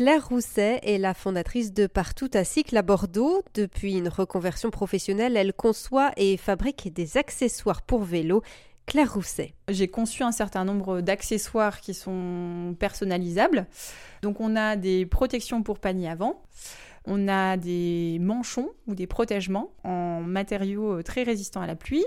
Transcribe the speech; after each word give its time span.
Claire 0.00 0.28
Rousset 0.28 0.80
est 0.82 0.96
la 0.96 1.12
fondatrice 1.12 1.74
de 1.74 1.86
Partout 1.86 2.30
à 2.32 2.42
Cycle 2.42 2.74
à 2.74 2.80
Bordeaux. 2.80 3.42
Depuis 3.52 3.98
une 3.98 4.08
reconversion 4.08 4.70
professionnelle, 4.70 5.36
elle 5.36 5.52
conçoit 5.52 6.12
et 6.16 6.38
fabrique 6.38 6.90
des 6.94 7.18
accessoires 7.18 7.82
pour 7.82 8.04
vélo. 8.04 8.42
Claire 8.86 9.12
Rousset. 9.12 9.52
J'ai 9.68 9.88
conçu 9.88 10.22
un 10.22 10.32
certain 10.32 10.64
nombre 10.64 11.02
d'accessoires 11.02 11.82
qui 11.82 11.92
sont 11.92 12.74
personnalisables. 12.78 13.66
Donc 14.22 14.40
on 14.40 14.56
a 14.56 14.76
des 14.76 15.04
protections 15.04 15.62
pour 15.62 15.78
panier 15.78 16.08
avant. 16.08 16.40
On 17.04 17.28
a 17.28 17.58
des 17.58 18.16
manchons 18.22 18.70
ou 18.86 18.94
des 18.94 19.06
protègements 19.06 19.70
en 19.84 20.22
matériaux 20.22 21.02
très 21.02 21.24
résistants 21.24 21.60
à 21.60 21.66
la 21.66 21.76
pluie. 21.76 22.06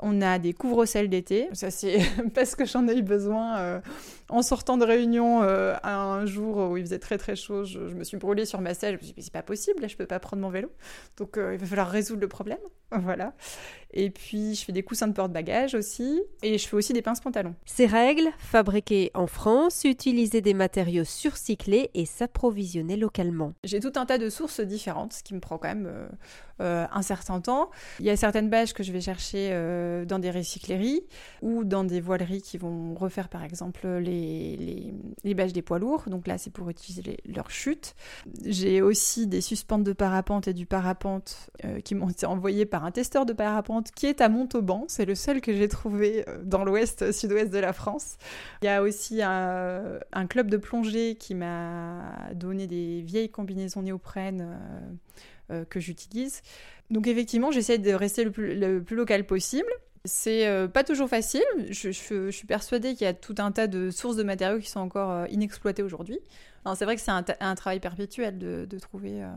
On 0.00 0.22
a 0.22 0.38
des 0.38 0.52
couvre-sels 0.52 1.08
d'été. 1.08 1.48
Ça, 1.52 1.70
c'est 1.70 1.98
parce 2.34 2.54
que 2.54 2.64
j'en 2.64 2.86
ai 2.88 2.96
eu 2.98 3.02
besoin 3.02 3.58
euh, 3.58 3.80
en 4.28 4.42
sortant 4.42 4.76
de 4.76 4.84
réunion 4.84 5.42
euh, 5.42 5.74
un 5.82 6.24
jour 6.24 6.70
où 6.70 6.76
il 6.76 6.84
faisait 6.84 6.98
très 6.98 7.18
très 7.18 7.34
chaud. 7.34 7.64
Je, 7.64 7.78
me 7.78 8.04
suis 8.04 8.16
brûlée 8.16 8.44
sur 8.44 8.60
ma 8.60 8.74
selle. 8.74 8.94
Je 8.94 8.98
me 8.98 9.04
suis 9.04 9.12
dit, 9.14 9.22
c'est 9.22 9.32
pas 9.32 9.42
possible, 9.42 9.82
là, 9.82 9.88
je 9.88 9.96
peux 9.96 10.06
pas 10.06 10.20
prendre 10.20 10.42
mon 10.42 10.50
vélo. 10.50 10.70
Donc, 11.16 11.36
euh, 11.36 11.54
il 11.54 11.58
va 11.58 11.66
falloir 11.66 11.88
résoudre 11.88 12.20
le 12.20 12.28
problème. 12.28 12.58
Voilà. 12.90 13.34
Et 13.92 14.10
puis, 14.10 14.54
je 14.54 14.64
fais 14.64 14.72
des 14.72 14.82
coussins 14.82 15.08
de 15.08 15.12
porte-bagages 15.12 15.74
aussi. 15.74 16.22
Et 16.42 16.58
je 16.58 16.68
fais 16.68 16.76
aussi 16.76 16.92
des 16.92 17.02
pinces 17.02 17.20
pantalons. 17.20 17.54
Ces 17.64 17.86
règles, 17.86 18.28
fabriquées 18.38 19.10
en 19.14 19.26
France, 19.26 19.84
utiliser 19.84 20.40
des 20.40 20.54
matériaux 20.54 21.04
surcyclés 21.04 21.90
et 21.94 22.04
s'approvisionner 22.04 22.96
localement. 22.96 23.54
J'ai 23.64 23.80
tout 23.80 23.92
un 23.96 24.06
tas 24.06 24.18
de 24.18 24.30
sources 24.30 24.60
différentes, 24.60 25.12
ce 25.12 25.22
qui 25.22 25.34
me 25.34 25.40
prend 25.40 25.58
quand 25.58 25.68
même 25.68 26.08
un 26.60 27.02
certain 27.02 27.40
temps. 27.40 27.70
Il 28.00 28.06
y 28.06 28.10
a 28.10 28.16
certaines 28.16 28.50
bâches 28.50 28.72
que 28.72 28.82
je 28.82 28.92
vais 28.92 29.00
chercher 29.00 29.50
euh, 29.52 30.04
dans 30.04 30.18
des 30.18 30.30
recycleries 30.30 31.02
ou 31.42 31.64
dans 31.64 31.84
des 31.84 32.00
voileries 32.00 32.42
qui 32.42 32.58
vont 32.58 32.94
refaire 32.94 33.28
par 33.28 33.44
exemple 33.44 33.86
les, 33.86 34.56
les, 34.56 34.94
les 35.24 35.34
bâches 35.34 35.52
des 35.52 35.62
poids 35.62 35.78
lourds. 35.78 36.04
Donc 36.08 36.26
là, 36.26 36.38
c'est 36.38 36.50
pour 36.50 36.68
utiliser 36.68 37.18
leur 37.24 37.50
chute. 37.50 37.94
J'ai 38.44 38.82
aussi 38.82 39.26
des 39.26 39.40
suspentes 39.40 39.84
de 39.84 39.92
parapente 39.92 40.48
et 40.48 40.54
du 40.54 40.66
parapente 40.66 41.50
euh, 41.64 41.80
qui 41.80 41.94
m'ont 41.94 42.08
été 42.08 42.26
envoyées 42.26 42.66
par 42.66 42.84
un 42.84 42.90
testeur 42.90 43.24
de 43.24 43.32
parapente 43.32 43.77
qui 43.82 44.06
est 44.06 44.20
à 44.20 44.28
Montauban. 44.28 44.84
C'est 44.88 45.04
le 45.04 45.14
seul 45.14 45.40
que 45.40 45.52
j'ai 45.52 45.68
trouvé 45.68 46.24
euh, 46.28 46.38
dans 46.42 46.64
l'ouest, 46.64 47.12
sud-ouest 47.12 47.52
de 47.52 47.58
la 47.58 47.72
France. 47.72 48.16
Il 48.62 48.66
y 48.66 48.68
a 48.68 48.82
aussi 48.82 49.22
un, 49.22 49.98
un 50.12 50.26
club 50.26 50.50
de 50.50 50.56
plongée 50.56 51.16
qui 51.16 51.34
m'a 51.34 52.30
donné 52.34 52.66
des 52.66 53.02
vieilles 53.02 53.30
combinaisons 53.30 53.82
néoprène. 53.82 54.58
que 55.70 55.80
j'utilise. 55.80 56.42
Donc 56.90 57.06
effectivement, 57.06 57.50
j'essaie 57.50 57.78
de 57.78 57.92
rester 57.92 58.24
le 58.24 58.30
plus, 58.30 58.96
local 58.96 59.26
possible. 59.26 59.68
C'est 60.04 60.46
euh, 60.46 60.68
pas 60.68 60.84
toujours 60.84 61.08
facile. 61.08 61.44
Je, 61.70 61.90
suis 61.90 62.46
persuadée 62.46 62.94
qu'il 62.94 63.04
y 63.04 63.08
a 63.08 63.14
tout 63.14 63.34
un 63.38 63.52
tas 63.52 63.66
de 63.66 63.90
sources 63.90 64.16
de 64.16 64.22
matériaux 64.22 64.58
qui 64.58 64.70
sont 64.70 64.80
encore 64.80 65.10
euh, 65.10 65.26
inexploitées 65.30 65.82
aujourd'hui. 65.82 66.18
C'est 66.74 66.84
vrai 66.84 66.96
que 66.96 67.02
c'est 67.02 67.10
un, 67.10 67.54
travail 67.54 67.80
perpétuel 67.80 68.38
de, 68.38 68.78
trouver 68.78 69.22
euh, 69.22 69.30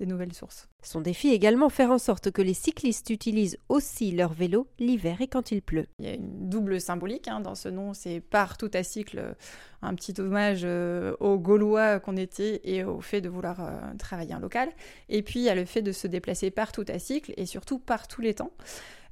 des 0.00 0.06
nouvelles 0.06 0.32
sources. 0.32 0.66
Son 0.82 1.00
défi 1.02 1.28
est 1.28 1.34
également 1.34 1.68
faire 1.68 1.90
en 1.90 1.98
sorte 1.98 2.30
que 2.30 2.42
les 2.42 2.54
cyclistes 2.54 3.10
utilisent 3.10 3.58
aussi 3.68 4.10
leur 4.12 4.32
vélo 4.32 4.66
l'hiver 4.78 5.20
et 5.20 5.28
quand 5.28 5.52
il 5.52 5.62
pleut. 5.62 5.86
Il 5.98 6.06
y 6.06 6.08
a 6.08 6.14
une 6.14 6.48
double 6.48 6.80
symbolique 6.80 7.28
hein, 7.28 7.40
dans 7.40 7.54
ce 7.54 7.68
nom, 7.68 7.92
c'est 7.92 8.20
partout 8.20 8.70
à 8.72 8.82
cycle, 8.82 9.36
un 9.82 9.94
petit 9.94 10.18
hommage 10.18 10.62
euh, 10.64 11.14
aux 11.20 11.38
Gaulois 11.38 12.00
qu'on 12.00 12.16
était 12.16 12.60
et 12.64 12.82
au 12.82 13.00
fait 13.00 13.20
de 13.20 13.28
vouloir 13.28 13.60
euh, 13.60 13.78
travailler 13.98 14.34
en 14.34 14.40
local. 14.40 14.70
Et 15.10 15.22
puis 15.22 15.40
il 15.40 15.44
y 15.44 15.50
a 15.50 15.54
le 15.54 15.66
fait 15.66 15.82
de 15.82 15.92
se 15.92 16.06
déplacer 16.06 16.50
partout 16.50 16.84
à 16.88 16.98
cycle 16.98 17.34
et 17.36 17.44
surtout 17.44 17.78
par 17.78 18.08
tous 18.08 18.22
les 18.22 18.34
temps. 18.34 18.52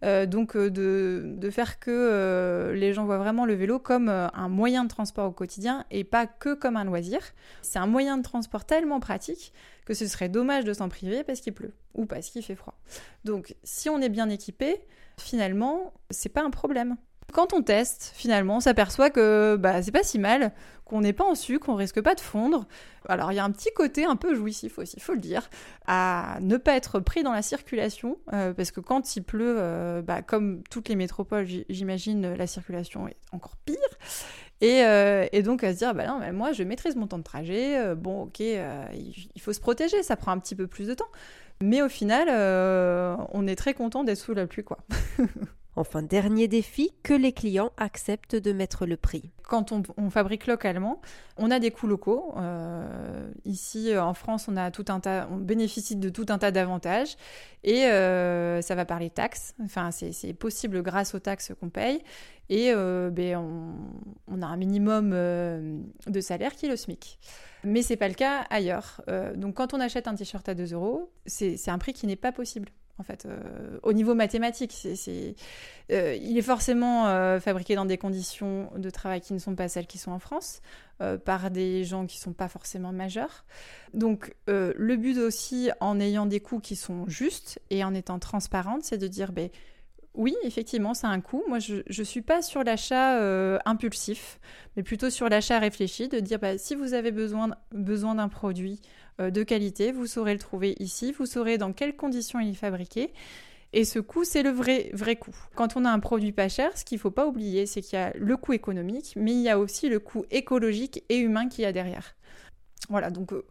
Euh, 0.05 0.27
donc 0.27 0.57
de, 0.57 1.23
de, 1.25 1.51
faire 1.51 1.81
que 1.81 2.73
les 2.75 2.93
gens 2.93 3.05
voient 3.05 3.19
vraiment 3.19 3.47
le 3.47 3.55
vélo 3.55 3.79
comme 3.79 4.09
un 4.09 4.49
moyen 4.49 4.85
de 4.85 4.89
transport 4.89 5.29
au 5.29 5.33
quotidien 5.33 5.85
et 5.91 6.05
pas 6.05 6.27
que 6.27 6.55
comme 6.55 6.77
un 6.77 6.85
loisir. 6.85 7.21
C'est 7.63 7.79
un 7.79 7.87
moyen 7.87 8.17
de 8.17 8.23
transport 8.23 8.65
tellement 8.65 9.01
pratique 9.01 9.53
que 9.89 9.95
ce 9.95 10.07
serait 10.07 10.29
dommage 10.29 10.65
de 10.65 10.75
s'en 10.75 10.89
priver 10.91 11.25
parce 11.25 11.41
qu'il 11.41 11.55
pleut 11.55 11.73
ou 11.95 12.05
parce 12.05 12.29
qu'il 12.29 12.43
fait 12.43 12.55
froid. 12.55 12.75
Donc 13.25 13.57
si 13.65 13.89
on 13.89 14.01
est 14.01 14.11
bien 14.11 14.29
équipé, 14.29 14.77
finalement, 15.17 15.95
c'est 16.11 16.29
pas 16.29 16.43
un 16.43 16.51
problème. 16.51 16.97
Quand 17.33 17.53
on 17.53 17.63
teste, 17.63 18.13
finalement, 18.15 18.57
on 18.57 18.61
s'aperçoit 18.61 19.11
que 19.11 19.57
bah, 19.57 19.83
c'est 19.83 19.93
pas 19.93 20.03
si 20.03 20.19
mal, 20.19 20.53
qu'on 20.89 21.03
n'est 21.03 21.13
pas 21.13 21.25
en 21.25 21.35
sucre, 21.35 21.67
qu'on 21.67 21.75
risque 21.75 22.01
pas 22.01 22.15
de 22.15 22.21
fondre. 22.21 22.67
Alors 23.09 23.33
il 23.33 23.37
y 23.37 23.39
a 23.39 23.45
un 23.45 23.51
petit 23.51 23.71
côté 23.75 24.05
un 24.05 24.17
peu 24.17 24.35
jouissif 24.35 24.79
aussi, 24.79 24.95
il 24.97 25.03
faut 25.03 25.13
le 25.13 25.21
dire, 25.21 25.49
à 25.87 26.39
ne 26.41 26.57
pas 26.57 26.75
être 26.75 27.01
pris 27.01 27.23
dans 27.23 27.33
la 27.33 27.43
circulation, 27.43 28.19
euh, 28.33 28.53
parce 28.55 28.71
que 28.71 28.81
quand 28.81 29.17
il 29.17 29.23
pleut, 29.23 29.57
euh, 29.59 30.03
bah, 30.03 30.23
comme 30.23 30.63
toutes 30.71 30.89
les 30.89 30.97
métropoles, 30.97 31.47
j'imagine, 31.69 32.35
la 32.35 32.47
circulation 32.47 33.07
est 33.07 33.17
encore 33.33 33.57
pire. 33.65 33.77
Et, 34.61 34.83
euh, 34.83 35.27
donc 35.43 35.63
à 35.63 35.73
se 35.73 35.79
dire, 35.79 35.95
bah 35.95 36.07
non, 36.07 36.19
mais 36.19 36.33
moi 36.33 36.53
je 36.53 36.65
maîtrise 36.65 36.97
mon 36.97 37.07
temps 37.07 37.19
de 37.19 37.23
trajet, 37.23 37.95
bon 37.95 38.23
ok, 38.23 38.41
il 38.41 39.41
faut 39.41 39.53
se 39.53 39.61
protéger, 39.61 40.03
ça 40.03 40.17
prend 40.17 40.33
un 40.33 40.39
petit 40.39 40.57
peu 40.57 40.67
plus 40.67 40.87
de 40.89 40.95
temps. 40.95 41.09
Mais 41.61 41.83
au 41.83 41.89
final, 41.89 42.29
on 43.33 43.47
est 43.47 43.57
très 43.57 43.75
content 43.75 44.03
d'être 44.05 44.19
sous 44.19 44.35
la 44.35 44.47
pluie, 44.47 44.65
quoi. 44.65 44.79
Enfin, 45.79 46.03
dernier 46.03 46.49
défi, 46.49 46.91
que 47.05 47.15
les 47.15 47.33
clients 47.33 47.71
acceptent 47.77 48.35
de 48.35 48.53
mettre 48.53 48.85
le 48.85 48.97
prix. 48.97 49.31
Quand 49.45 49.73
on, 49.73 50.11
fabrique 50.11 50.49
localement, 50.49 51.01
on 51.37 51.53
a 51.53 51.61
des 51.61 51.71
coûts 51.71 51.87
locaux. 51.87 52.35
Euh, 52.37 53.31
ici, 53.45 53.97
en 53.97 54.13
France, 54.13 54.49
on, 54.49 54.57
a 54.57 54.73
tout 54.73 54.87
un 54.89 54.99
tas, 54.99 55.29
on 55.31 55.37
bénéficie 55.37 55.95
de 55.95 56.09
tout 56.09 56.27
un 56.31 56.39
tas 56.39 56.51
d'avantages. 56.51 57.17
Et 57.63 57.85
euh, 57.85 58.61
ça 58.61 58.75
va 58.75 58.85
par 58.85 58.99
les 58.99 59.09
taxes. 59.09 59.55
Enfin, 59.63 59.91
c'est 59.93 60.35
possible 60.35 60.83
grâce 60.83 61.15
aux 61.15 61.21
taxes 61.21 61.53
qu'on 61.61 61.71
paye. 61.71 62.03
Et 62.49 62.73
euh, 62.75 63.11
ben, 63.11 63.37
on, 64.27 64.43
a 64.43 64.47
un 64.47 64.57
minimum 64.57 65.11
de 65.11 66.21
salaire 66.21 66.57
qui 66.57 66.67
est 66.67 66.71
le 66.71 66.77
SMIC. 66.77 67.21
Mais 67.63 67.83
c'est 67.83 67.97
pas 67.97 68.09
le 68.09 68.15
cas 68.15 68.47
ailleurs. 68.51 69.01
donc, 69.37 69.55
quand 69.55 69.75
on 69.75 69.81
achète 69.81 70.09
un 70.09 70.17
t-shirt 70.17 70.49
à 70.49 70.55
2 70.55 70.75
euros, 70.75 71.13
c'est 71.27 71.69
un 71.69 71.79
prix 71.79 71.93
qui 71.93 72.09
n'est 72.09 72.17
pas 72.17 72.33
possible 72.33 72.69
en 72.99 73.05
fait, 73.05 73.27
euh, 73.27 73.79
au 73.83 73.93
niveau 73.93 74.15
mathématique. 74.15 74.87
Euh, 75.91 76.19
il 76.21 76.37
est 76.37 76.43
forcément 76.43 77.07
euh, 77.07 77.39
fabriqué 77.41 77.77
dans 77.77 77.85
des 77.85 77.97
conditions 77.97 78.71
de 78.77 78.91
travail 78.91 79.21
qui 79.21 79.33
ne 79.33 79.39
sont 79.39 79.55
pas 79.55 79.69
celles 79.69 79.87
qui 79.87 79.99
sont 79.99 80.11
en 80.11 80.19
France, 80.19 80.61
par 81.25 81.53
des 81.53 81.85
gens 81.85 82.07
qui 82.07 82.19
ne 82.19 82.23
sont 82.23 82.33
pas 82.33 82.49
forcément 82.49 82.91
majeurs. 82.91 83.45
Donc, 83.95 84.35
le 84.49 84.97
but 84.97 85.17
aussi, 85.19 85.71
en 85.79 86.01
ayant 86.01 86.27
des 86.27 86.41
coûts 86.41 86.59
qui 86.59 86.75
sont 86.75 87.07
justes 87.07 87.61
et 87.71 87.85
en 87.85 87.95
étant 87.95 88.19
transparente, 88.19 88.83
c'est 88.83 88.99
de 88.99 89.07
dire, 89.07 89.31
ben, 89.31 89.49
oui, 90.15 90.35
effectivement, 90.43 90.95
ça 90.95 91.09
a 91.09 91.11
un 91.11 91.21
coût. 91.21 91.45
Moi, 91.49 91.59
je 91.59 91.83
ne 91.87 92.05
suis 92.05 92.23
pas 92.23 92.43
sur 92.43 92.65
l'achat 92.65 93.19
impulsif, 93.65 94.41
mais 94.77 94.83
plutôt 94.83 95.11
sur 95.11 95.29
l'achat 95.29 95.59
réfléchi, 95.59 96.09
de 96.09 96.19
dire 96.19 96.39
bah, 96.39 96.59
si 96.59 96.75
vous 96.75 96.95
avez 96.95 97.13
besoin, 97.13 97.51
besoin 97.73 98.17
d'un 98.17 98.29
produit 98.29 98.81
euh, 99.21 99.31
de 99.31 99.43
qualité, 99.43 99.93
vous 99.93 100.07
saurez 100.07 100.33
le 100.33 100.39
trouver 100.39 100.77
ici, 100.79 101.13
vous 101.13 101.27
saurez 101.27 101.59
dans 101.59 101.73
quelles 101.73 101.97
conditions 101.97 102.41
il 102.41 102.51
est 102.51 102.55
fabriqué. 102.55 103.13
Et 103.73 103.85
ce 103.85 103.99
coût, 103.99 104.25
c'est 104.25 104.43
le 104.43 104.51
vrai, 104.51 104.91
vrai 104.95 105.17
coût. 105.17 105.37
Quand 105.55 105.77
on 105.77 105.85
a 105.85 105.91
un 105.91 105.99
produit 105.99 106.33
pas 106.33 106.49
cher, 106.49 106.77
ce 106.79 106.85
qu'il 106.85 106.97
ne 106.97 107.01
faut 107.01 107.11
pas 107.11 107.27
oublier, 107.27 107.67
c'est 107.67 107.83
qu'il 107.83 107.99
y 107.99 108.03
a 108.03 108.13
le 108.15 108.37
coût 108.37 108.55
économique, 108.55 109.13
mais 109.17 109.33
il 109.33 109.41
y 109.41 109.51
a 109.51 109.59
aussi 109.59 109.89
le 109.89 109.99
coût 109.99 110.25
écologique 110.31 111.05
et 111.09 111.19
humain 111.19 111.49
qu'il 111.49 111.65
y 111.65 111.67
a 111.67 111.73
derrière. 111.73 112.15
Voilà, 112.89 113.11
donc 113.11 113.33
euh, 113.33 113.45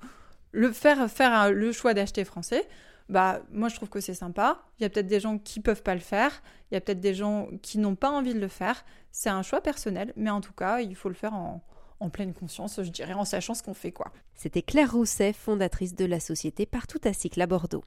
le 0.51 0.71
faire, 0.71 1.11
faire 1.11 1.51
le 1.51 1.71
choix 1.71 1.93
d'acheter 1.93 2.23
français, 2.23 2.67
bah 3.09 3.41
moi 3.51 3.69
je 3.69 3.75
trouve 3.75 3.89
que 3.89 3.99
c'est 3.99 4.13
sympa. 4.13 4.61
Il 4.79 4.83
y 4.83 4.85
a 4.85 4.89
peut-être 4.89 5.07
des 5.07 5.19
gens 5.19 5.37
qui 5.37 5.59
peuvent 5.59 5.83
pas 5.83 5.95
le 5.95 6.01
faire, 6.01 6.41
il 6.71 6.75
y 6.75 6.77
a 6.77 6.81
peut-être 6.81 6.99
des 6.99 7.13
gens 7.13 7.49
qui 7.61 7.77
n'ont 7.77 7.95
pas 7.95 8.09
envie 8.09 8.33
de 8.33 8.39
le 8.39 8.47
faire. 8.47 8.83
C'est 9.11 9.29
un 9.29 9.41
choix 9.41 9.61
personnel, 9.61 10.13
mais 10.15 10.29
en 10.29 10.41
tout 10.41 10.53
cas, 10.53 10.79
il 10.79 10.95
faut 10.95 11.09
le 11.09 11.15
faire 11.15 11.33
en, 11.33 11.63
en 11.99 12.09
pleine 12.09 12.33
conscience, 12.33 12.81
je 12.81 12.89
dirais, 12.89 13.13
en 13.13 13.25
sachant 13.25 13.53
ce 13.53 13.63
qu'on 13.63 13.73
fait 13.73 13.91
quoi. 13.91 14.11
C'était 14.35 14.61
Claire 14.61 14.91
Rousset, 14.91 15.33
fondatrice 15.33 15.95
de 15.95 16.05
la 16.05 16.19
société 16.19 16.65
Partout 16.65 16.99
à 17.03 17.13
Cycle 17.13 17.41
à 17.41 17.47
Bordeaux. 17.47 17.83